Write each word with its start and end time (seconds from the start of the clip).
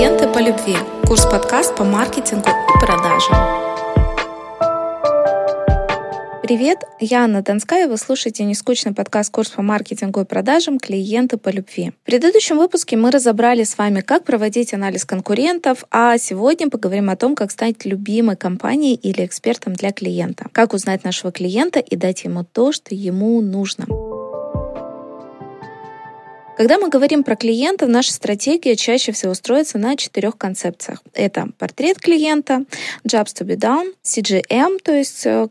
Клиенты 0.00 0.28
по 0.28 0.38
любви. 0.38 0.76
Курс-подкаст 1.06 1.76
по 1.76 1.84
маркетингу 1.84 2.48
и 2.48 2.80
продажам. 2.80 3.36
Привет, 6.42 6.78
я 7.00 7.24
Анна 7.24 7.42
Донская, 7.42 7.86
вы 7.86 7.98
слушаете 7.98 8.44
нескучный 8.44 8.94
подкаст 8.94 9.30
«Курс 9.30 9.50
по 9.50 9.60
маркетингу 9.60 10.22
и 10.22 10.24
продажам. 10.24 10.78
Клиенты 10.78 11.36
по 11.36 11.50
любви». 11.50 11.92
В 12.02 12.06
предыдущем 12.06 12.56
выпуске 12.56 12.96
мы 12.96 13.10
разобрали 13.10 13.62
с 13.62 13.76
вами, 13.76 14.00
как 14.00 14.24
проводить 14.24 14.72
анализ 14.72 15.04
конкурентов, 15.04 15.84
а 15.90 16.16
сегодня 16.16 16.70
поговорим 16.70 17.10
о 17.10 17.16
том, 17.16 17.34
как 17.34 17.50
стать 17.50 17.84
любимой 17.84 18.36
компанией 18.36 18.94
или 18.94 19.26
экспертом 19.26 19.74
для 19.74 19.92
клиента, 19.92 20.46
как 20.52 20.72
узнать 20.72 21.04
нашего 21.04 21.30
клиента 21.30 21.78
и 21.78 21.94
дать 21.94 22.24
ему 22.24 22.42
то, 22.42 22.72
что 22.72 22.94
ему 22.94 23.42
нужно. 23.42 23.84
Когда 26.60 26.76
мы 26.76 26.90
говорим 26.90 27.24
про 27.24 27.36
клиента, 27.36 27.86
наша 27.86 28.12
стратегия 28.12 28.76
чаще 28.76 29.12
всего 29.12 29.32
строится 29.32 29.78
на 29.78 29.96
четырех 29.96 30.36
концепциях. 30.36 31.02
Это 31.14 31.48
портрет 31.58 31.98
клиента, 31.98 32.66
jobs 33.02 33.28
to 33.28 33.46
be 33.46 33.56
done, 33.56 33.94
CGM, 34.04 34.78
то 34.84 34.92
есть 34.92 35.24
э, 35.24 35.48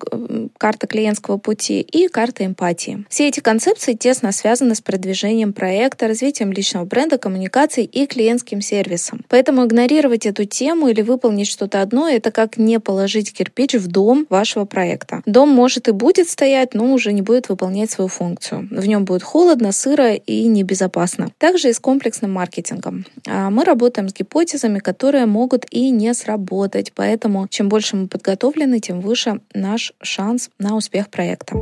карта 0.60 0.86
клиентского 0.86 1.40
пути 1.40 1.82
и 1.82 2.10
карта 2.10 2.46
эмпатии. 2.46 3.08
Все 3.10 3.28
эти 3.28 3.40
концепции 3.40 3.94
тесно 3.94 4.32
связаны 4.32 4.76
с 4.76 4.82
продвижением 4.82 5.52
проекта, 5.52 6.08
развитием 6.08 6.52
личного 6.52 6.86
бренда, 6.86 7.18
коммуникацией 7.18 7.88
и 7.88 8.06
клиентским 8.06 8.62
сервисом. 8.62 9.26
Поэтому 9.30 9.66
игнорировать 9.66 10.28
эту 10.28 10.46
тему 10.46 10.90
или 10.90 11.02
выполнить 11.02 11.48
что-то 11.48 11.82
одно— 11.82 12.08
это 12.10 12.30
как 12.30 12.58
не 12.58 12.80
положить 12.80 13.34
кирпич 13.34 13.74
в 13.74 13.88
дом 13.88 14.28
вашего 14.30 14.66
проекта. 14.66 15.24
Дом 15.26 15.50
может 15.50 15.88
и 15.88 15.92
будет 15.92 16.30
стоять, 16.30 16.76
но 16.76 16.94
уже 16.94 17.14
не 17.14 17.24
будет 17.24 17.50
выполнять 17.50 17.90
свою 17.90 18.10
функцию. 18.10 18.68
В 18.70 18.86
нем 18.86 19.06
будет 19.06 19.24
холодно, 19.24 19.72
сыро 19.72 20.14
и 20.14 20.46
небезопасно 20.46 20.99
безопасно. 21.00 21.30
Также 21.38 21.70
и 21.70 21.74
с 21.74 21.80
комплексным 21.80 22.34
маркетингом. 22.34 23.06
А, 23.28 23.50
мы 23.50 23.64
работаем 23.64 24.10
с 24.10 24.14
гипотезами, 24.14 24.80
которые 24.80 25.26
могут 25.26 25.66
и 25.72 25.90
не 25.90 26.14
сработать, 26.14 26.92
поэтому 26.94 27.48
чем 27.48 27.70
больше 27.70 27.96
мы 27.96 28.08
подготовлены, 28.08 28.80
тем 28.80 29.02
выше 29.02 29.40
наш 29.54 29.94
шанс 30.02 30.50
на 30.60 30.76
успех 30.76 31.10
проекта. 31.10 31.56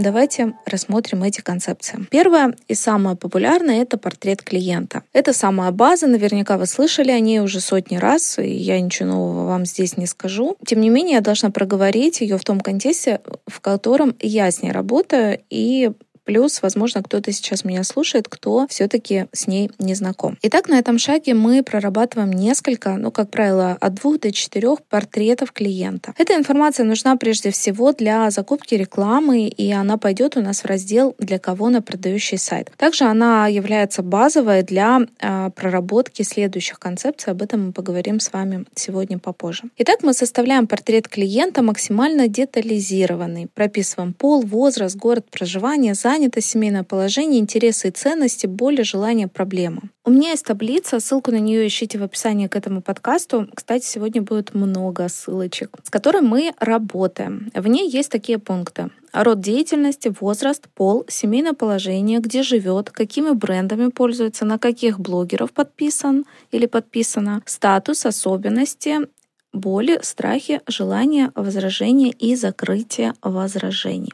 Давайте 0.00 0.54
рассмотрим 0.64 1.24
эти 1.24 1.40
концепции. 1.40 2.06
Первая 2.10 2.54
и 2.68 2.74
самая 2.74 3.16
популярная— 3.16 3.82
это 3.82 3.98
портрет 3.98 4.42
клиента. 4.42 5.02
Это 5.12 5.32
самая 5.32 5.72
база, 5.72 6.06
наверняка 6.06 6.56
вы 6.56 6.66
слышали 6.66 7.10
о 7.10 7.18
ней 7.18 7.40
уже 7.40 7.60
сотни 7.60 7.96
раз, 7.96 8.38
и 8.38 8.48
я 8.48 8.80
ничего 8.80 9.08
нового 9.08 9.46
вам 9.48 9.66
здесь 9.66 9.96
не 9.96 10.06
скажу. 10.06 10.56
Тем 10.64 10.80
не 10.80 10.88
менее, 10.88 11.14
я 11.14 11.20
должна 11.20 11.50
проговорить 11.50 12.20
ее 12.20 12.38
в 12.38 12.44
том 12.44 12.60
контексте, 12.60 13.20
в 13.48 13.60
котором 13.60 14.14
я 14.20 14.48
с 14.48 14.62
ней 14.62 14.70
работаю, 14.70 15.40
и 15.50 15.90
Плюс, 16.28 16.60
возможно, 16.60 17.02
кто-то 17.02 17.32
сейчас 17.32 17.64
меня 17.64 17.82
слушает, 17.84 18.28
кто 18.28 18.66
все-таки 18.68 19.28
с 19.32 19.46
ней 19.46 19.70
не 19.78 19.94
знаком. 19.94 20.36
Итак, 20.42 20.68
на 20.68 20.78
этом 20.78 20.98
шаге 20.98 21.32
мы 21.32 21.62
прорабатываем 21.62 22.32
несколько, 22.32 22.98
ну, 22.98 23.10
как 23.10 23.30
правило, 23.30 23.78
от 23.80 23.94
двух 23.94 24.20
до 24.20 24.30
четырех 24.30 24.82
портретов 24.82 25.52
клиента. 25.52 26.12
Эта 26.18 26.34
информация 26.34 26.84
нужна 26.84 27.16
прежде 27.16 27.50
всего 27.50 27.94
для 27.94 28.30
закупки 28.30 28.74
рекламы, 28.74 29.48
и 29.48 29.72
она 29.72 29.96
пойдет 29.96 30.36
у 30.36 30.42
нас 30.42 30.60
в 30.60 30.66
раздел 30.66 31.16
«Для 31.18 31.38
кого 31.38 31.70
на 31.70 31.80
продающий 31.80 32.36
сайт». 32.36 32.72
Также 32.76 33.04
она 33.04 33.46
является 33.46 34.02
базовой 34.02 34.62
для 34.62 35.00
э, 35.20 35.50
проработки 35.56 36.20
следующих 36.20 36.78
концепций. 36.78 37.32
Об 37.32 37.40
этом 37.40 37.68
мы 37.68 37.72
поговорим 37.72 38.20
с 38.20 38.30
вами 38.34 38.66
сегодня 38.74 39.18
попозже. 39.18 39.62
Итак, 39.78 40.00
мы 40.02 40.12
составляем 40.12 40.66
портрет 40.66 41.08
клиента 41.08 41.62
максимально 41.62 42.28
детализированный. 42.28 43.46
Прописываем 43.54 44.12
пол, 44.12 44.42
возраст, 44.42 44.94
город 44.94 45.24
проживания, 45.30 45.94
занятость, 45.94 46.17
занятость, 46.18 46.50
семейное 46.50 46.82
положение, 46.82 47.38
интересы 47.38 47.88
и 47.88 47.90
ценности, 47.92 48.48
боли, 48.48 48.82
желания, 48.82 49.28
проблемы. 49.28 49.82
У 50.04 50.10
меня 50.10 50.30
есть 50.30 50.44
таблица, 50.44 50.98
ссылку 50.98 51.30
на 51.30 51.38
нее 51.38 51.64
ищите 51.64 51.96
в 51.96 52.02
описании 52.02 52.48
к 52.48 52.56
этому 52.56 52.82
подкасту. 52.82 53.46
Кстати, 53.54 53.84
сегодня 53.84 54.20
будет 54.20 54.52
много 54.52 55.08
ссылочек, 55.08 55.76
с 55.84 55.90
которой 55.90 56.22
мы 56.22 56.52
работаем. 56.58 57.52
В 57.54 57.68
ней 57.68 57.88
есть 57.88 58.10
такие 58.10 58.38
пункты. 58.40 58.90
Род 59.12 59.40
деятельности, 59.40 60.12
возраст, 60.20 60.66
пол, 60.74 61.04
семейное 61.08 61.52
положение, 61.52 62.18
где 62.18 62.42
живет, 62.42 62.90
какими 62.90 63.30
брендами 63.30 63.90
пользуется, 63.90 64.44
на 64.44 64.58
каких 64.58 64.98
блогеров 64.98 65.52
подписан 65.52 66.24
или 66.50 66.66
подписана, 66.66 67.42
статус, 67.46 68.06
особенности, 68.06 69.06
боли, 69.52 70.00
страхи, 70.02 70.62
желания, 70.66 71.30
возражения 71.36 72.10
и 72.10 72.34
закрытие 72.34 73.12
возражений. 73.22 74.12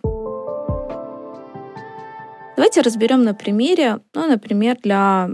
Давайте 2.56 2.82
разберем 2.82 3.24
на 3.24 3.34
примере, 3.34 3.98
ну, 4.14 4.28
например, 4.28 4.76
для 4.82 5.30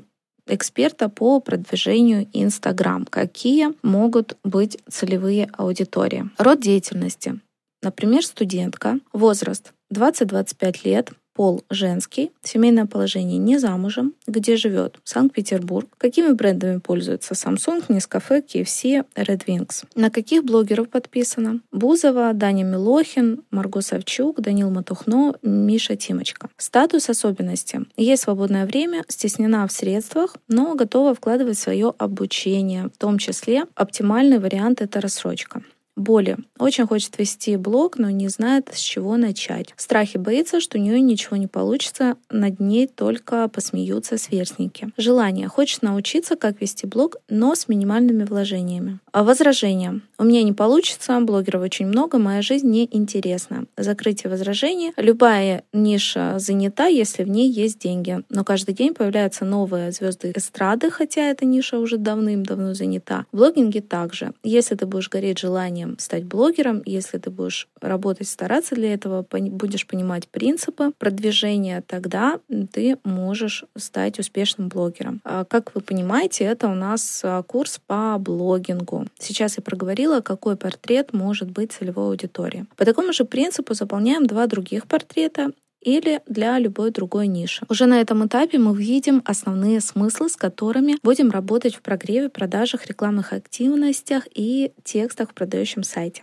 эксперта 0.47 1.09
по 1.09 1.41
продвижению 1.41 2.27
Инстаграм. 2.33 3.05
Какие 3.05 3.75
могут 3.83 4.39
быть 4.43 4.79
целевые 4.89 5.49
аудитории? 5.57 6.31
Род 6.39 6.61
деятельности. 6.61 7.39
Например, 7.83 8.25
студентка, 8.25 8.99
возраст 9.13 9.73
20-25 9.95 10.81
лет, 10.85 11.11
пол 11.41 11.65
женский, 11.71 12.33
семейное 12.43 12.85
положение 12.85 13.39
не 13.39 13.57
замужем, 13.57 14.13
где 14.27 14.57
живет 14.57 14.99
Санкт-Петербург, 15.05 15.89
какими 15.97 16.33
брендами 16.33 16.81
пользуется 16.81 17.33
Samsung, 17.33 17.83
Nescafe, 17.89 18.45
KFC, 18.47 19.07
Red 19.15 19.47
Wings, 19.47 19.87
на 19.95 20.11
каких 20.11 20.45
блогеров 20.45 20.91
подписано 20.91 21.61
Бузова, 21.73 22.35
Даня 22.35 22.65
Милохин, 22.65 23.41
Марго 23.51 23.81
Савчук, 23.81 24.43
Данил 24.43 24.69
Матухно, 24.69 25.35
Миша 25.41 25.97
Тимочка. 25.97 26.51
Статус 26.59 27.09
особенности. 27.09 27.87
Есть 27.97 28.25
свободное 28.25 28.67
время, 28.67 29.05
стеснена 29.09 29.67
в 29.67 29.73
средствах, 29.73 30.37
но 30.47 30.75
готова 30.75 31.15
вкладывать 31.15 31.59
свое 31.59 31.95
обучение, 31.97 32.91
в 32.95 32.99
том 32.99 33.17
числе 33.17 33.65
оптимальный 33.75 34.41
вариант— 34.41 34.83
это 34.83 35.01
рассрочка 35.01 35.63
боли. 36.01 36.37
Очень 36.59 36.87
хочет 36.87 37.19
вести 37.19 37.57
блог, 37.57 37.99
но 37.99 38.11
не 38.11 38.29
знает, 38.29 38.71
с 38.73 38.79
чего 38.79 39.17
начать. 39.17 39.73
В 39.77 39.83
страхе 39.83 40.19
боится, 40.19 40.61
что 40.61 40.79
у 40.79 40.81
нее 40.81 41.01
ничего 41.01 41.37
не 41.37 41.47
получится, 41.47 42.17
над 42.31 42.61
ней 42.61 42.87
только 42.87 43.49
посмеются 43.49 44.19
сверстники. 44.19 44.89
Желание. 44.97 45.49
Хочет 45.49 45.83
научиться, 45.83 46.37
как 46.37 46.61
вести 46.61 46.87
блог, 46.87 47.17
но 47.29 47.55
с 47.55 47.69
минимальными 47.69 48.25
вложениями. 48.25 48.99
А 49.13 49.25
возражение. 49.25 50.01
У 50.19 50.25
меня 50.25 50.43
не 50.43 50.53
получится, 50.53 51.19
блогеров 51.21 51.63
очень 51.63 51.87
много, 51.87 52.19
моя 52.19 52.43
жизнь 52.43 52.69
не 52.69 52.89
интересна. 52.91 53.65
Закрытие 53.77 54.31
возражений. 54.31 54.93
Любая 54.97 55.65
ниша 55.73 56.35
занята, 56.39 56.87
если 56.87 57.25
в 57.25 57.29
ней 57.29 57.51
есть 57.51 57.79
деньги. 57.79 58.23
Но 58.29 58.45
каждый 58.45 58.75
день 58.75 58.95
появляются 58.95 59.45
новые 59.45 59.93
звезды 59.93 60.33
эстрады, 60.35 60.91
хотя 60.91 61.23
эта 61.23 61.45
ниша 61.45 61.79
уже 61.79 61.97
давным-давно 61.97 62.75
занята. 62.75 63.27
В 63.33 63.37
блогинге 63.37 63.81
также. 63.81 64.33
Если 64.43 64.75
ты 64.75 64.87
будешь 64.87 65.09
гореть 65.09 65.39
желанием 65.39 65.90
стать 65.99 66.25
блогером, 66.25 66.83
если 66.85 67.19
ты 67.19 67.31
будешь 67.31 67.69
работать, 67.81 68.29
стараться 68.29 68.75
для 68.75 68.95
этого, 68.95 69.27
будешь 69.31 69.87
понимать 69.87 70.29
принципы 70.29 70.93
продвижения, 70.99 71.83
тогда 71.87 72.41
ты 72.73 72.99
можешь 73.05 73.65
стать 73.77 74.19
успешным 74.19 74.69
блогером. 74.69 75.21
А, 75.25 75.45
как 75.45 75.75
вы 75.75 75.81
понимаете, 75.81 76.45
это 76.45 76.69
у 76.69 76.75
нас 76.75 77.23
а, 77.25 77.43
курс 77.43 77.81
по 77.87 78.17
блогингу. 78.19 79.07
Сейчас 79.19 79.57
я 79.57 79.63
проговорила, 79.63 80.21
какой 80.21 80.57
портрет 80.57 81.13
может 81.13 81.51
быть 81.51 81.73
целевой 81.73 82.07
аудитории. 82.07 82.67
По 82.77 82.85
такому 82.85 83.13
же 83.13 83.25
принципу 83.25 83.75
заполняем 83.75 84.27
два 84.27 84.47
других 84.47 84.87
портрета 84.87 85.53
или 85.81 86.21
для 86.27 86.59
любой 86.59 86.91
другой 86.91 87.27
ниши. 87.27 87.65
Уже 87.69 87.87
на 87.87 88.01
этом 88.01 88.27
этапе 88.27 88.59
мы 88.59 88.77
видим 88.77 89.23
основные 89.25 89.81
смыслы, 89.81 90.29
с 90.29 90.37
которыми 90.37 90.97
будем 91.03 91.31
работать 91.31 91.75
в 91.75 91.83
прогреве, 91.83 92.29
продажах, 92.29 92.87
рекламных 92.87 93.33
активностях 93.33 94.25
и 94.35 94.73
текстах 94.85 95.31
в 95.31 95.35
продающем 95.35 95.83
сайте. 95.83 96.23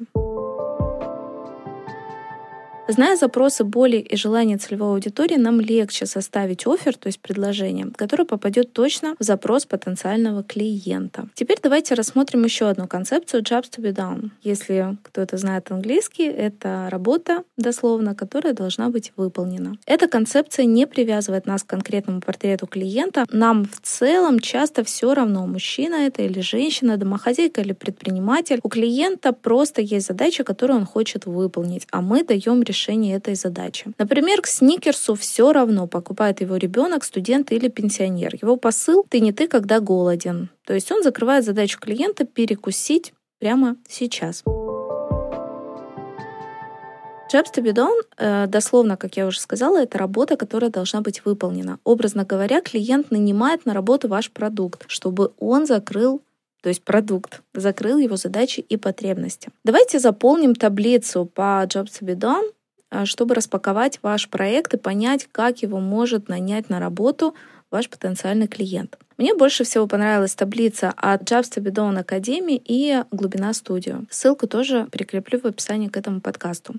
Зная 2.90 3.18
запросы, 3.18 3.66
боли 3.66 3.98
и 3.98 4.16
желания 4.16 4.58
целевой 4.58 4.94
аудитории, 4.94 5.36
нам 5.36 5.60
легче 5.60 6.06
составить 6.06 6.66
офер, 6.66 6.96
то 6.96 7.08
есть 7.08 7.20
предложение, 7.20 7.92
которое 7.94 8.24
попадет 8.24 8.72
точно 8.72 9.16
в 9.20 9.24
запрос 9.24 9.66
потенциального 9.66 10.42
клиента. 10.42 11.28
Теперь 11.34 11.58
давайте 11.62 11.96
рассмотрим 11.96 12.46
еще 12.46 12.70
одну 12.70 12.88
концепцию 12.88 13.44
jobs 13.44 13.66
to 13.76 13.84
be 13.84 13.94
done. 13.94 14.30
Если 14.42 14.98
кто-то 15.04 15.36
знает 15.36 15.70
английский, 15.70 16.28
это 16.28 16.88
работа, 16.90 17.44
дословно, 17.58 18.16
которая 18.16 18.54
должна 18.54 18.88
быть 18.88 19.12
выполнена. 19.18 19.76
Эта 19.86 20.08
концепция 20.08 20.64
не 20.64 20.88
привязывает 20.88 21.46
нас 21.46 21.64
к 21.64 21.68
конкретному 21.68 22.22
портрету 22.22 22.68
клиента. 22.68 23.26
Нам 23.32 23.66
в 23.66 23.82
целом 23.82 24.40
часто 24.40 24.86
все 24.86 25.14
равно, 25.14 25.46
мужчина 25.46 25.96
это 26.08 26.22
или 26.22 26.40
женщина, 26.40 26.96
домохозяйка 26.96 27.60
или 27.60 27.74
предприниматель. 27.74 28.62
У 28.64 28.70
клиента 28.70 29.34
просто 29.34 29.82
есть 29.82 30.08
задача, 30.08 30.46
которую 30.46 30.80
он 30.80 30.86
хочет 30.86 31.26
выполнить, 31.26 31.86
а 31.92 32.02
мы 32.02 32.24
даем 32.24 32.64
решение 32.64 32.77
решении 32.78 33.16
этой 33.16 33.36
задачи. 33.36 33.92
Например, 33.98 34.42
к 34.42 34.48
сникерсу 34.48 35.16
все 35.16 35.52
равно, 35.52 35.88
покупает 35.88 36.42
его 36.42 36.58
ребенок, 36.58 37.04
студент 37.04 37.52
или 37.52 37.70
пенсионер. 37.70 38.36
Его 38.42 38.56
посыл 38.56 39.04
«ты 39.10 39.20
не 39.20 39.32
ты, 39.32 39.48
когда 39.48 39.80
голоден». 39.80 40.50
То 40.66 40.74
есть 40.74 40.92
он 40.92 41.02
закрывает 41.02 41.44
задачу 41.44 41.80
клиента 41.80 42.26
перекусить 42.26 43.14
прямо 43.40 43.78
сейчас. 43.90 44.44
Jobs 47.34 47.52
to 47.54 47.62
be 47.62 47.74
done, 47.74 48.48
дословно, 48.48 48.96
как 48.96 49.18
я 49.18 49.26
уже 49.28 49.40
сказала, 49.40 49.82
это 49.82 49.98
работа, 49.98 50.38
которая 50.38 50.70
должна 50.70 51.02
быть 51.02 51.26
выполнена. 51.26 51.80
Образно 51.84 52.24
говоря, 52.24 52.62
клиент 52.62 53.12
нанимает 53.12 53.66
на 53.66 53.74
работу 53.74 54.08
ваш 54.08 54.32
продукт, 54.32 54.86
чтобы 54.88 55.32
он 55.40 55.66
закрыл 55.66 56.22
то 56.64 56.70
есть 56.70 56.84
продукт, 56.84 57.42
закрыл 57.54 57.98
его 57.98 58.18
задачи 58.18 58.60
и 58.60 58.78
потребности. 58.78 59.52
Давайте 59.64 60.00
заполним 60.00 60.56
таблицу 60.56 61.26
по 61.26 61.64
Jobs 61.66 61.92
to 62.00 62.04
be 62.04 62.16
done, 62.16 62.50
чтобы 63.06 63.36
распаковать 63.36 64.00
ваш 64.02 64.30
проект 64.30 64.74
и 64.74 64.78
понять, 64.78 65.28
как 65.32 65.62
его 65.62 65.80
может 65.80 66.30
нанять 66.30 66.70
на 66.70 66.80
работу 66.80 67.36
ваш 67.72 67.90
потенциальный 67.90 68.48
клиент. 68.48 68.98
Мне 69.18 69.34
больше 69.34 69.64
всего 69.64 69.88
понравилась 69.88 70.36
таблица 70.36 70.94
от 70.96 71.24
Jobs 71.24 71.52
to 71.56 71.62
be 71.62 71.72
Done 71.72 72.00
Академии 72.00 72.62
и 72.64 73.04
Глубина 73.12 73.54
Студио. 73.54 74.02
Ссылку 74.10 74.48
тоже 74.48 74.88
прикреплю 74.92 75.40
в 75.40 75.46
описании 75.46 75.88
к 75.88 75.98
этому 75.98 76.22
подкасту. 76.22 76.76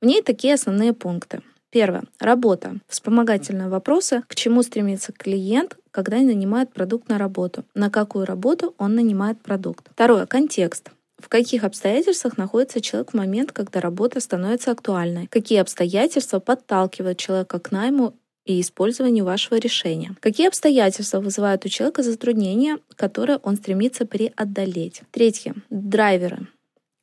В 0.00 0.06
ней 0.06 0.22
такие 0.22 0.54
основные 0.54 0.92
пункты. 0.92 1.42
Первое. 1.70 2.04
Работа. 2.20 2.76
Вспомогательные 2.86 3.68
вопросы. 3.68 4.22
К 4.28 4.34
чему 4.36 4.62
стремится 4.62 5.12
клиент, 5.12 5.76
когда 5.90 6.18
нанимает 6.18 6.72
продукт 6.72 7.08
на 7.08 7.18
работу? 7.18 7.64
На 7.74 7.90
какую 7.90 8.26
работу 8.26 8.74
он 8.78 8.94
нанимает 8.94 9.40
продукт? 9.42 9.88
Второе. 9.90 10.26
Контекст. 10.26 10.90
В 11.24 11.30
каких 11.30 11.64
обстоятельствах 11.64 12.36
находится 12.36 12.82
человек 12.82 13.12
в 13.12 13.16
момент, 13.16 13.50
когда 13.50 13.80
работа 13.80 14.20
становится 14.20 14.72
актуальной? 14.72 15.26
Какие 15.26 15.60
обстоятельства 15.60 16.38
подталкивают 16.38 17.16
человека 17.16 17.58
к 17.58 17.70
найму 17.70 18.14
и 18.44 18.60
использованию 18.60 19.24
вашего 19.24 19.56
решения. 19.56 20.14
Какие 20.20 20.48
обстоятельства 20.48 21.20
вызывают 21.20 21.64
у 21.64 21.70
человека 21.70 22.02
затруднения, 22.02 22.76
которые 22.94 23.38
он 23.38 23.56
стремится 23.56 24.04
преодолеть? 24.04 25.00
Третье. 25.12 25.54
Драйверы. 25.70 26.46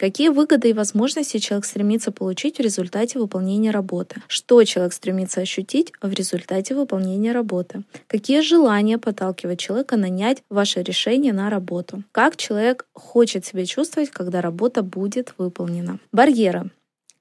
Какие 0.02 0.30
выгоды 0.30 0.72
и 0.72 0.74
возможности 0.74 1.38
человек 1.38 1.64
стремится 1.64 2.12
получить 2.12 2.58
в 2.58 2.60
результате 2.60 3.20
выполнения 3.20 3.70
работы? 3.70 4.16
Что 4.26 4.64
человек 4.64 4.94
стремится 4.94 5.42
ощутить 5.42 5.94
в 6.02 6.12
результате 6.12 6.74
выполнения 6.74 7.32
работы? 7.34 7.84
Какие 8.08 8.42
желания 8.42 8.98
подталкивают 8.98 9.60
человека 9.60 9.98
нанять 9.98 10.42
ваше 10.50 10.82
решение 10.82 11.34
на 11.34 11.52
работу? 11.52 12.02
Как 12.12 12.36
человек 12.36 12.88
хочет 12.94 13.46
себя 13.46 13.64
чувствовать, 13.68 14.10
когда 14.10 14.42
работа 14.42 14.82
будет 14.82 15.36
выполнена? 15.38 16.00
Барьеры. 16.12 16.72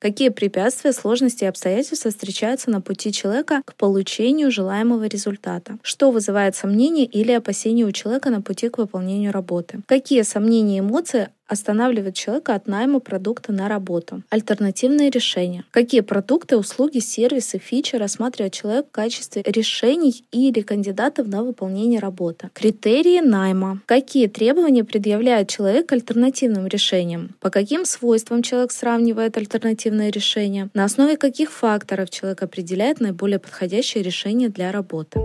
Какие 0.01 0.31
препятствия, 0.31 0.95
сложности 0.95 1.45
и 1.45 1.47
обстоятельства 1.47 2.11
встречаются 2.11 2.71
на 2.71 2.81
пути 2.81 3.13
человека 3.13 3.61
к 3.67 3.75
получению 3.75 4.51
желаемого 4.51 5.05
результата? 5.05 5.79
Что 5.83 6.11
вызывает 6.11 6.57
сомнения 6.57 7.05
или 7.05 7.33
опасения 7.33 7.85
у 7.85 7.93
человека 7.93 8.31
на 8.31 8.41
пути 8.41 8.71
к 8.71 8.79
выполнению 8.79 9.31
работы? 9.31 9.81
Какие 9.85 10.23
сомнения 10.23 10.79
и 10.79 10.81
эмоции 10.81 11.29
останавливает 11.51 12.15
человека 12.15 12.55
от 12.55 12.69
найма 12.69 13.01
продукта 13.01 13.53
на 13.53 13.69
работу. 13.69 14.23
Альтернативные 14.31 15.11
решения. 15.11 15.65
Какие 15.73 16.01
продукты, 16.01 16.57
услуги, 16.57 17.01
сервисы, 17.01 17.59
фичи 17.59 17.97
рассматривает 17.97 18.53
человек 18.53 18.87
в 18.87 18.93
качестве 18.93 19.43
решений 19.45 20.25
или 20.31 20.61
кандидатов 20.61 21.27
на 21.27 21.43
выполнение 21.43 21.99
работы. 21.99 22.51
Критерии 22.55 23.21
найма. 23.21 23.81
Какие 23.87 24.29
требования 24.29 24.85
предъявляет 24.85 25.49
человек 25.49 25.87
к 25.87 25.93
альтернативным 25.93 26.69
решениям? 26.69 27.35
По 27.41 27.51
каким 27.51 27.85
свойствам 27.85 28.43
человек 28.43 28.71
сравнивает 28.71 29.37
альтернативные 29.37 30.13
решения? 30.13 30.71
На 30.73 30.85
основе 30.85 31.17
каких 31.17 31.51
факторов 31.51 32.11
человек 32.11 32.43
определяет 32.45 33.01
наиболее 33.01 33.41
подходящее 33.41 34.05
решение 34.05 34.49
для 34.51 34.71
работы? 34.71 35.19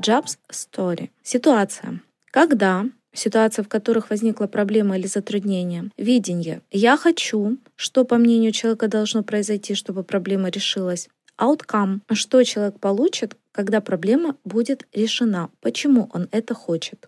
Jobs 0.00 0.36
Story. 0.50 1.10
Ситуация. 1.22 2.00
Когда 2.30 2.84
ситуации, 3.14 3.62
в 3.62 3.68
которых 3.68 4.10
возникла 4.10 4.46
проблема 4.46 4.98
или 4.98 5.06
затруднение. 5.06 5.90
Видение. 5.96 6.60
Я 6.70 6.96
хочу, 6.96 7.56
что, 7.76 8.04
по 8.04 8.16
мнению 8.16 8.52
человека, 8.52 8.88
должно 8.88 9.22
произойти, 9.22 9.74
чтобы 9.74 10.02
проблема 10.02 10.50
решилась. 10.50 11.08
Outcome. 11.40 12.00
Что 12.12 12.42
человек 12.44 12.78
получит, 12.78 13.36
когда 13.52 13.80
проблема 13.80 14.36
будет 14.44 14.86
решена. 14.92 15.50
Почему 15.60 16.08
он 16.12 16.28
это 16.30 16.54
хочет. 16.54 17.04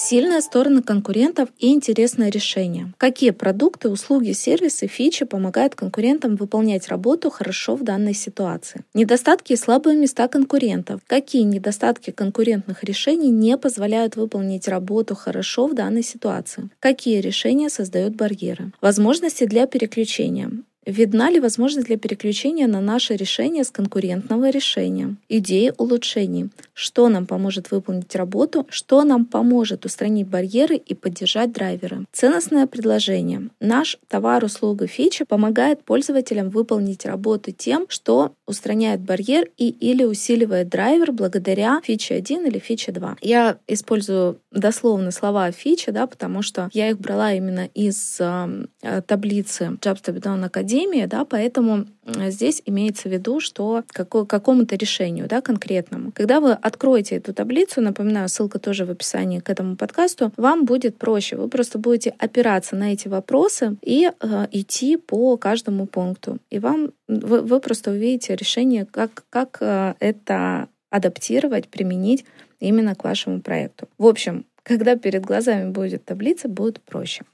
Сильные 0.00 0.42
стороны 0.42 0.80
конкурентов 0.80 1.48
и 1.58 1.72
интересное 1.74 2.30
решение. 2.30 2.94
Какие 2.98 3.30
продукты, 3.30 3.88
услуги, 3.88 4.30
сервисы, 4.30 4.86
фичи 4.86 5.24
помогают 5.24 5.74
конкурентам 5.74 6.36
выполнять 6.36 6.86
работу 6.86 7.30
хорошо 7.30 7.74
в 7.74 7.82
данной 7.82 8.14
ситуации? 8.14 8.84
Недостатки 8.94 9.54
и 9.54 9.56
слабые 9.56 9.96
места 9.98 10.28
конкурентов. 10.28 11.00
Какие 11.08 11.42
недостатки 11.42 12.12
конкурентных 12.12 12.84
решений 12.84 13.30
не 13.30 13.58
позволяют 13.58 14.14
выполнить 14.14 14.68
работу 14.68 15.16
хорошо 15.16 15.66
в 15.66 15.74
данной 15.74 16.04
ситуации? 16.04 16.70
Какие 16.78 17.20
решения 17.20 17.68
создают 17.68 18.14
барьеры? 18.14 18.70
Возможности 18.80 19.46
для 19.46 19.66
переключения. 19.66 20.52
Видна 20.88 21.30
ли 21.30 21.38
возможность 21.38 21.86
для 21.86 21.98
переключения 21.98 22.66
на 22.66 22.80
наше 22.80 23.14
решение 23.14 23.62
с 23.62 23.70
конкурентного 23.70 24.48
решения? 24.48 25.16
Идеи 25.28 25.70
улучшений. 25.76 26.48
Что 26.72 27.10
нам 27.10 27.26
поможет 27.26 27.70
выполнить 27.70 28.16
работу? 28.16 28.66
Что 28.70 29.04
нам 29.04 29.26
поможет 29.26 29.84
устранить 29.84 30.26
барьеры 30.28 30.76
и 30.76 30.94
поддержать 30.94 31.52
драйверы? 31.52 32.06
Ценностное 32.12 32.66
предложение. 32.66 33.50
Наш 33.60 33.98
товар, 34.08 34.42
услуга, 34.42 34.86
фича 34.86 35.26
помогает 35.26 35.84
пользователям 35.84 36.48
выполнить 36.48 37.04
работу 37.04 37.52
тем, 37.52 37.84
что 37.90 38.32
устраняет 38.46 39.00
барьер 39.00 39.50
и 39.58 39.68
или 39.68 40.04
усиливает 40.04 40.70
драйвер 40.70 41.12
благодаря 41.12 41.82
фиче 41.84 42.14
1 42.14 42.46
или 42.46 42.58
фиче 42.58 42.92
2. 42.92 43.18
Я 43.20 43.58
использую 43.66 44.38
дословно 44.52 45.10
слова 45.10 45.52
фича, 45.52 45.92
да, 45.92 46.06
потому 46.06 46.40
что 46.40 46.70
я 46.72 46.88
их 46.88 46.98
брала 46.98 47.34
именно 47.34 47.68
из 47.74 48.16
э, 48.20 48.64
таблицы 49.06 49.76
Jobs 49.82 50.02
Academy, 50.02 50.77
академии, 50.78 51.06
да, 51.06 51.24
поэтому 51.24 51.86
здесь 52.06 52.62
имеется 52.64 53.08
в 53.08 53.12
виду, 53.12 53.40
что 53.40 53.84
какому-то 53.92 54.76
решению 54.76 55.26
да, 55.28 55.40
конкретному. 55.40 56.12
Когда 56.12 56.40
вы 56.40 56.52
откроете 56.52 57.16
эту 57.16 57.34
таблицу, 57.34 57.80
напоминаю, 57.80 58.28
ссылка 58.28 58.58
тоже 58.58 58.84
в 58.84 58.90
описании 58.90 59.40
к 59.40 59.50
этому 59.50 59.76
подкасту, 59.76 60.32
вам 60.36 60.64
будет 60.64 60.96
проще. 60.96 61.36
Вы 61.36 61.48
просто 61.48 61.78
будете 61.78 62.14
опираться 62.18 62.76
на 62.76 62.92
эти 62.92 63.08
вопросы 63.08 63.76
и 63.82 64.10
э, 64.10 64.46
идти 64.52 64.96
по 64.96 65.36
каждому 65.36 65.86
пункту. 65.86 66.38
И 66.50 66.58
вам 66.58 66.92
вы, 67.08 67.42
вы 67.42 67.60
просто 67.60 67.90
увидите 67.90 68.36
решение, 68.36 68.86
как, 68.86 69.24
как 69.30 69.58
э, 69.60 69.94
это 70.00 70.68
адаптировать, 70.90 71.68
применить 71.68 72.24
именно 72.60 72.94
к 72.94 73.04
вашему 73.04 73.40
проекту. 73.40 73.88
В 73.98 74.06
общем, 74.06 74.44
когда 74.62 74.96
перед 74.96 75.24
глазами 75.24 75.70
будет 75.70 76.04
таблица, 76.04 76.48
будет 76.48 76.80
проще. 76.80 77.24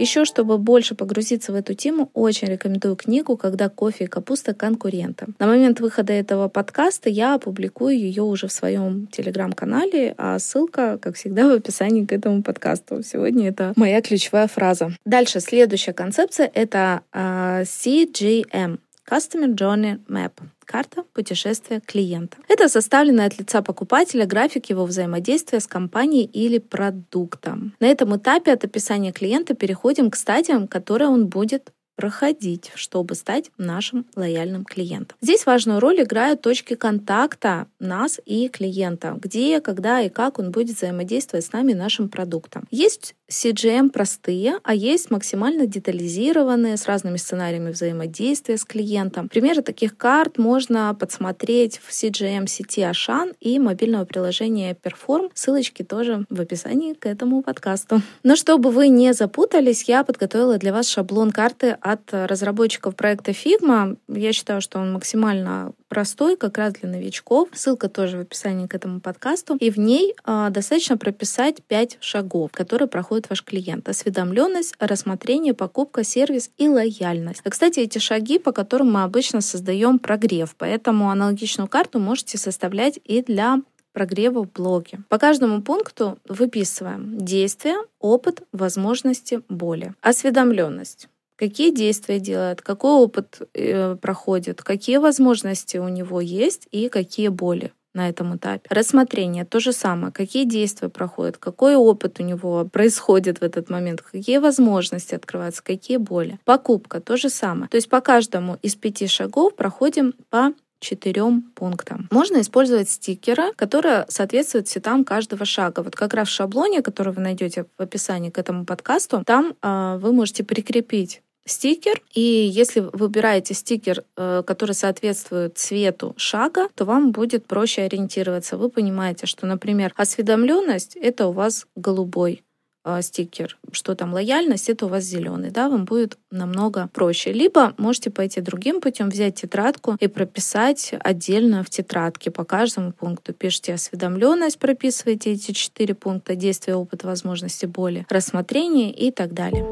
Еще, 0.00 0.24
чтобы 0.24 0.56
больше 0.56 0.94
погрузиться 0.94 1.52
в 1.52 1.54
эту 1.54 1.74
тему, 1.74 2.10
очень 2.14 2.48
рекомендую 2.48 2.96
книгу 2.96 3.36
«Когда 3.36 3.68
кофе 3.68 4.04
и 4.04 4.06
капуста 4.06 4.54
конкуренты». 4.54 5.26
На 5.38 5.46
момент 5.46 5.80
выхода 5.80 6.14
этого 6.14 6.48
подкаста 6.48 7.10
я 7.10 7.34
опубликую 7.34 7.98
ее 7.98 8.22
уже 8.22 8.48
в 8.48 8.52
своем 8.52 9.08
телеграм-канале, 9.08 10.14
а 10.16 10.38
ссылка, 10.38 10.96
как 10.96 11.16
всегда, 11.16 11.48
в 11.48 11.52
описании 11.52 12.06
к 12.06 12.12
этому 12.12 12.42
подкасту. 12.42 13.02
Сегодня 13.02 13.50
это 13.50 13.74
моя 13.76 14.00
ключевая 14.00 14.48
фраза. 14.48 14.90
Дальше, 15.04 15.38
следующая 15.40 15.92
концепция— 15.92 16.50
это 16.54 17.02
uh, 17.12 17.60
а, 17.60 17.62
CGM— 17.64 18.78
Customer 19.08 19.54
Journey 19.54 20.00
Map 20.08 20.32
карта 20.70 21.02
путешествия 21.14 21.80
клиента. 21.80 22.36
Это 22.48 22.68
составленный 22.68 23.24
от 23.24 23.36
лица 23.38 23.60
покупателя 23.60 24.24
график 24.24 24.70
его 24.70 24.86
взаимодействия 24.86 25.58
с 25.58 25.66
компанией 25.66 26.26
или 26.26 26.58
продуктом. 26.58 27.74
На 27.80 27.86
этом 27.86 28.16
этапе 28.16 28.52
от 28.52 28.64
описания 28.64 29.10
клиента 29.10 29.54
переходим 29.54 30.12
к 30.12 30.16
стадиям, 30.16 30.68
которые 30.68 31.08
он 31.08 31.26
будет 31.26 31.72
проходить, 32.00 32.70
чтобы 32.76 33.14
стать 33.14 33.50
нашим 33.58 34.06
лояльным 34.16 34.64
клиентом. 34.64 35.18
Здесь 35.20 35.44
важную 35.44 35.80
роль 35.80 36.02
играют 36.02 36.40
точки 36.40 36.74
контакта 36.74 37.66
нас 37.78 38.18
и 38.24 38.48
клиента, 38.48 39.18
где, 39.20 39.60
когда 39.60 40.00
и 40.00 40.08
как 40.08 40.38
он 40.38 40.50
будет 40.50 40.76
взаимодействовать 40.76 41.44
с 41.44 41.52
нами, 41.52 41.74
нашим 41.74 42.08
продуктом. 42.08 42.66
Есть 42.70 43.16
CGM 43.30 43.90
простые, 43.90 44.58
а 44.64 44.74
есть 44.74 45.10
максимально 45.10 45.66
детализированные 45.66 46.76
с 46.76 46.86
разными 46.86 47.16
сценариями 47.16 47.70
взаимодействия 47.70 48.56
с 48.56 48.64
клиентом. 48.64 49.28
Примеры 49.28 49.62
таких 49.62 49.96
карт 49.96 50.36
можно 50.36 50.94
подсмотреть 50.98 51.78
в 51.78 51.90
CGM 51.90 52.46
сети 52.46 52.82
Ашан 52.82 53.32
и 53.40 53.58
мобильного 53.58 54.04
приложения 54.04 54.74
Perform. 54.74 55.30
Ссылочки 55.34 55.82
тоже 55.82 56.26
в 56.28 56.40
описании 56.40 56.94
к 56.94 57.06
этому 57.06 57.42
подкасту. 57.42 58.02
Но 58.22 58.36
чтобы 58.36 58.70
вы 58.70 58.88
не 58.88 59.12
запутались, 59.14 59.84
я 59.84 60.04
подготовила 60.04 60.58
для 60.58 60.72
вас 60.72 60.88
шаблон 60.88 61.30
карты 61.30 61.76
от 61.80 62.02
разработчиков 62.12 62.96
проекта 62.96 63.30
Figma. 63.30 63.96
Я 64.08 64.32
считаю, 64.32 64.60
что 64.60 64.78
он 64.80 64.92
максимально 64.92 65.72
простой, 65.90 66.36
как 66.36 66.56
раз 66.56 66.72
для 66.74 66.88
новичков. 66.88 67.48
Ссылка 67.52 67.90
тоже 67.90 68.16
в 68.16 68.20
описании 68.20 68.66
к 68.66 68.74
этому 68.74 69.00
подкасту. 69.00 69.56
И 69.56 69.70
в 69.70 69.78
ней 69.78 70.14
э, 70.24 70.48
достаточно 70.50 70.96
прописать 70.96 71.62
5 71.64 71.98
шагов, 72.00 72.52
которые 72.52 72.88
проходит 72.88 73.28
ваш 73.28 73.42
клиент. 73.44 73.88
Осведомленность, 73.88 74.74
рассмотрение, 74.78 75.52
покупка, 75.52 76.04
сервис 76.04 76.50
и 76.56 76.68
лояльность. 76.68 77.42
Кстати, 77.42 77.80
эти 77.80 77.98
шаги, 77.98 78.38
по 78.38 78.52
которым 78.52 78.92
мы 78.92 79.02
обычно 79.02 79.42
создаем 79.42 79.98
прогрев, 79.98 80.54
поэтому 80.56 81.10
аналогичную 81.10 81.68
карту 81.68 81.98
можете 81.98 82.38
составлять 82.38 83.00
и 83.04 83.22
для 83.22 83.60
прогрева 83.92 84.44
в 84.44 84.52
блоге. 84.52 85.00
По 85.08 85.18
каждому 85.18 85.62
пункту 85.62 86.18
выписываем 86.28 87.18
действия, 87.18 87.76
опыт, 87.98 88.42
возможности, 88.52 89.42
боли. 89.48 89.94
Осведомленность 90.00 91.08
какие 91.40 91.70
действия 91.74 92.20
делает, 92.20 92.60
какой 92.60 92.92
опыт 92.92 93.40
э, 93.54 93.96
проходит, 93.96 94.62
какие 94.62 94.98
возможности 94.98 95.78
у 95.78 95.88
него 95.88 96.20
есть 96.20 96.68
и 96.70 96.90
какие 96.90 97.28
боли 97.28 97.72
на 97.94 98.10
этом 98.10 98.36
этапе. 98.36 98.68
Рассмотрение 98.68 99.46
то 99.46 99.58
же 99.58 99.72
самое. 99.72 100.12
Какие 100.12 100.44
действия 100.44 100.90
проходят, 100.90 101.38
какой 101.38 101.76
опыт 101.76 102.20
у 102.20 102.22
него 102.22 102.68
происходит 102.72 103.40
в 103.40 103.42
этот 103.42 103.70
момент, 103.70 104.02
какие 104.02 104.36
возможности 104.36 105.14
открываются, 105.14 105.64
какие 105.64 105.96
боли. 105.96 106.38
Покупка 106.44 107.00
то 107.00 107.16
же 107.16 107.30
самое. 107.30 107.68
То 107.70 107.76
есть 107.76 107.88
по 107.88 108.02
каждому 108.02 108.58
из 108.60 108.74
пяти 108.74 109.06
шагов 109.06 109.56
проходим 109.56 110.12
по 110.28 110.52
четырем 110.80 111.42
пунктам. 111.54 112.08
Можно 112.10 112.40
использовать 112.40 112.90
стикеры, 112.90 113.52
которые 113.54 114.06
соответствуют 114.08 114.68
цветам 114.68 115.04
каждого 115.04 115.44
шага. 115.44 115.82
Вот 115.82 115.94
как 115.94 116.14
раз 116.14 116.28
в 116.28 116.32
шаблоне, 116.32 116.82
который 116.82 117.12
вы 117.12 117.20
найдете 117.20 117.66
в 117.78 117.82
описании 117.82 118.30
к 118.30 118.38
этому 118.38 118.64
подкасту, 118.64 119.22
там 119.24 119.54
э, 119.62 119.98
вы 120.00 120.12
можете 120.12 120.42
прикрепить 120.42 121.22
стикер, 121.46 122.02
и 122.14 122.20
если 122.20 122.80
вы 122.80 122.90
выбираете 122.92 123.54
стикер, 123.54 124.04
э, 124.16 124.42
который 124.46 124.72
соответствует 124.72 125.58
цвету 125.58 126.14
шага, 126.16 126.68
то 126.74 126.84
вам 126.84 127.12
будет 127.12 127.46
проще 127.46 127.82
ориентироваться. 127.82 128.56
Вы 128.56 128.68
понимаете, 128.68 129.26
что, 129.26 129.46
например, 129.46 129.92
осведомленность 129.96 130.96
это 130.96 131.26
у 131.26 131.32
вас 131.32 131.66
голубой 131.74 132.42
э, 132.84 133.02
стикер, 133.02 133.58
что 133.72 133.94
там 133.94 134.12
лояльность, 134.12 134.68
это 134.68 134.86
у 134.86 134.88
вас 134.88 135.04
зеленый, 135.04 135.50
да, 135.50 135.68
вам 135.68 135.84
будет 135.84 136.18
намного 136.30 136.88
проще. 136.92 137.32
Либо 137.32 137.74
можете 137.78 138.10
пойти 138.10 138.40
другим 138.40 138.80
путем, 138.80 139.08
взять 139.08 139.36
тетрадку 139.36 139.96
и 139.98 140.08
прописать 140.08 140.94
отдельно 141.00 141.64
в 141.64 141.70
тетрадке 141.70 142.30
по 142.30 142.44
каждому 142.44 142.92
пункту. 142.92 143.32
Пишите 143.32 143.74
осведомленность, 143.74 144.58
прописывайте 144.58 145.32
эти 145.32 145.52
четыре 145.52 145.94
пункта, 145.94 146.34
действия, 146.36 146.74
опыт, 146.74 147.04
возможности, 147.04 147.66
боли, 147.66 148.06
рассмотрение 148.08 148.92
и 148.92 149.10
так 149.10 149.32
далее. 149.32 149.66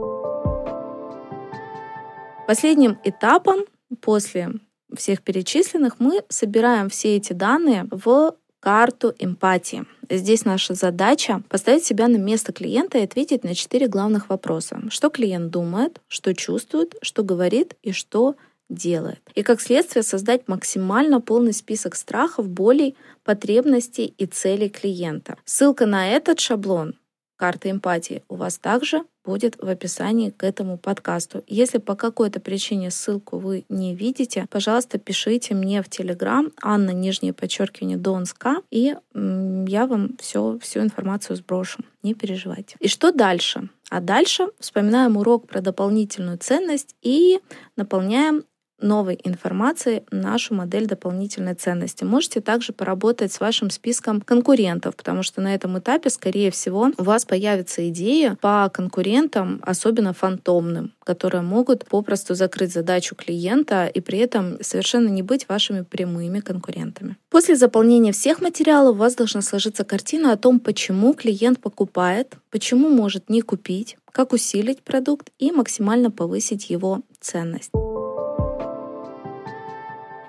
Последним 2.48 2.98
этапом 3.04 3.66
после 4.00 4.48
всех 4.96 5.20
перечисленных 5.20 6.00
мы 6.00 6.22
собираем 6.30 6.88
все 6.88 7.14
эти 7.16 7.34
данные 7.34 7.86
в 7.90 8.36
карту 8.58 9.14
эмпатии. 9.18 9.84
Здесь 10.08 10.46
наша 10.46 10.72
задача 10.72 11.42
поставить 11.50 11.84
себя 11.84 12.08
на 12.08 12.16
место 12.16 12.54
клиента 12.54 12.96
и 12.96 13.04
ответить 13.04 13.44
на 13.44 13.54
четыре 13.54 13.86
главных 13.86 14.30
вопроса. 14.30 14.80
Что 14.88 15.10
клиент 15.10 15.50
думает, 15.50 16.00
что 16.08 16.34
чувствует, 16.34 16.94
что 17.02 17.22
говорит 17.22 17.76
и 17.82 17.92
что 17.92 18.34
делает. 18.70 19.20
И 19.34 19.42
как 19.42 19.60
следствие 19.60 20.02
создать 20.02 20.48
максимально 20.48 21.20
полный 21.20 21.52
список 21.52 21.96
страхов, 21.96 22.48
болей, 22.48 22.96
потребностей 23.24 24.06
и 24.16 24.24
целей 24.24 24.70
клиента. 24.70 25.36
Ссылка 25.44 25.84
на 25.84 26.08
этот 26.08 26.40
шаблон 26.40 26.94
карты 27.38 27.70
эмпатии 27.70 28.22
у 28.28 28.34
вас 28.34 28.58
также 28.58 29.04
будет 29.24 29.56
в 29.62 29.68
описании 29.68 30.30
к 30.30 30.42
этому 30.42 30.76
подкасту. 30.76 31.44
Если 31.46 31.78
по 31.78 31.94
какой-то 31.94 32.40
причине 32.40 32.90
ссылку 32.90 33.38
вы 33.38 33.64
не 33.68 33.94
видите, 33.94 34.46
пожалуйста, 34.50 34.98
пишите 34.98 35.54
мне 35.54 35.82
в 35.82 35.88
Телеграм 35.88 36.50
Анна, 36.62 36.90
нижнее 36.90 37.32
подчеркивание, 37.32 37.96
Донска, 37.96 38.62
и 38.70 38.96
я 39.14 39.86
вам 39.86 40.16
все, 40.18 40.58
всю 40.60 40.80
информацию 40.80 41.36
сброшу. 41.36 41.80
Не 42.02 42.14
переживайте. 42.14 42.76
И 42.80 42.88
что 42.88 43.12
дальше? 43.12 43.68
А 43.90 44.00
дальше 44.00 44.48
вспоминаем 44.58 45.16
урок 45.16 45.46
про 45.46 45.60
дополнительную 45.60 46.38
ценность 46.38 46.94
и 47.02 47.40
наполняем 47.76 48.44
новой 48.80 49.18
информации 49.24 50.04
нашу 50.10 50.54
модель 50.54 50.86
дополнительной 50.86 51.54
ценности. 51.54 52.04
Можете 52.04 52.40
также 52.40 52.72
поработать 52.72 53.32
с 53.32 53.40
вашим 53.40 53.70
списком 53.70 54.20
конкурентов, 54.20 54.96
потому 54.96 55.22
что 55.22 55.40
на 55.40 55.54
этом 55.54 55.78
этапе, 55.78 56.10
скорее 56.10 56.50
всего, 56.50 56.90
у 56.96 57.02
вас 57.02 57.24
появится 57.24 57.88
идея 57.88 58.36
по 58.40 58.70
конкурентам, 58.72 59.60
особенно 59.62 60.12
фантомным, 60.12 60.92
которые 61.04 61.42
могут 61.42 61.86
попросту 61.86 62.34
закрыть 62.34 62.72
задачу 62.72 63.14
клиента 63.14 63.86
и 63.86 64.00
при 64.00 64.18
этом 64.18 64.62
совершенно 64.62 65.08
не 65.08 65.22
быть 65.22 65.48
вашими 65.48 65.82
прямыми 65.82 66.40
конкурентами. 66.40 67.16
После 67.30 67.56
заполнения 67.56 68.12
всех 68.12 68.40
материалов 68.40 68.96
у 68.96 68.98
вас 68.98 69.14
должна 69.14 69.42
сложиться 69.42 69.84
картина 69.84 70.32
о 70.32 70.36
том, 70.36 70.60
почему 70.60 71.14
клиент 71.14 71.60
покупает, 71.60 72.34
почему 72.50 72.88
может 72.88 73.28
не 73.28 73.42
купить, 73.42 73.96
как 74.12 74.32
усилить 74.32 74.82
продукт 74.82 75.30
и 75.38 75.52
максимально 75.52 76.10
повысить 76.10 76.70
его 76.70 77.02
ценность. 77.20 77.70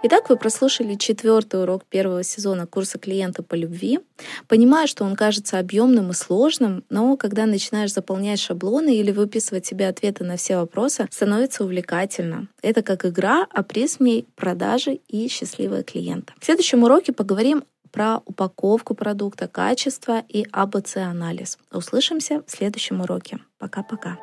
Итак, 0.01 0.29
вы 0.29 0.37
прослушали 0.37 0.95
четвертый 0.95 1.61
урок 1.61 1.83
первого 1.83 2.23
сезона 2.23 2.65
курса 2.65 2.97
клиента 2.97 3.43
по 3.43 3.55
любви. 3.55 3.99
Понимаю, 4.47 4.87
что 4.87 5.03
он 5.03 5.17
кажется 5.17 5.59
объемным 5.59 6.11
и 6.11 6.13
сложным, 6.13 6.85
но 6.89 7.17
когда 7.17 7.45
начинаешь 7.45 7.93
заполнять 7.93 8.39
шаблоны 8.39 8.95
или 8.95 9.11
выписывать 9.11 9.65
себе 9.65 9.89
ответы 9.89 10.23
на 10.23 10.37
все 10.37 10.55
вопросы, 10.55 11.09
становится 11.11 11.65
увлекательно. 11.65 12.47
Это 12.61 12.81
как 12.81 13.05
игра 13.05 13.45
о 13.49 13.61
призме 13.61 14.23
продажи 14.37 15.01
и 15.09 15.27
счастливого 15.27 15.83
клиента. 15.83 16.33
В 16.39 16.45
следующем 16.45 16.83
уроке 16.83 17.11
поговорим 17.11 17.65
про 17.91 18.21
упаковку 18.25 18.95
продукта, 18.95 19.49
качество 19.49 20.23
и 20.29 20.45
АБЦ-анализ. 20.49 21.57
Услышимся 21.73 22.41
в 22.47 22.51
следующем 22.51 23.01
уроке. 23.01 23.39
Пока-пока. 23.57 24.17